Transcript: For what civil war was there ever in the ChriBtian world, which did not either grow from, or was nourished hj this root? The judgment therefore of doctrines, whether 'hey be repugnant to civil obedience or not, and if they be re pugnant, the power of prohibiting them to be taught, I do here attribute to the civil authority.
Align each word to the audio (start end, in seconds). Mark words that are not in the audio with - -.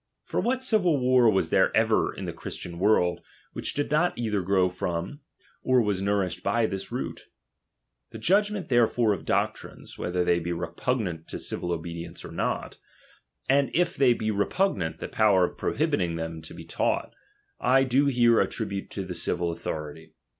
For 0.23 0.39
what 0.39 0.63
civil 0.63 0.97
war 0.97 1.29
was 1.29 1.51
there 1.51 1.69
ever 1.77 2.11
in 2.11 2.25
the 2.25 2.33
ChriBtian 2.33 2.79
world, 2.79 3.21
which 3.53 3.75
did 3.75 3.91
not 3.91 4.17
either 4.17 4.41
grow 4.41 4.67
from, 4.67 5.19
or 5.61 5.79
was 5.79 6.01
nourished 6.01 6.43
hj 6.43 6.71
this 6.71 6.91
root? 6.91 7.27
The 8.09 8.17
judgment 8.17 8.69
therefore 8.69 9.13
of 9.13 9.25
doctrines, 9.25 9.99
whether 9.99 10.25
'hey 10.25 10.39
be 10.39 10.53
repugnant 10.53 11.27
to 11.27 11.37
civil 11.37 11.71
obedience 11.71 12.25
or 12.25 12.31
not, 12.31 12.79
and 13.47 13.69
if 13.75 13.95
they 13.95 14.13
be 14.13 14.31
re 14.31 14.47
pugnant, 14.47 14.97
the 14.97 15.07
power 15.07 15.43
of 15.43 15.55
prohibiting 15.55 16.15
them 16.15 16.41
to 16.41 16.55
be 16.55 16.65
taught, 16.65 17.13
I 17.59 17.83
do 17.83 18.07
here 18.07 18.41
attribute 18.41 18.89
to 18.93 19.05
the 19.05 19.13
civil 19.13 19.51
authority. 19.51 20.15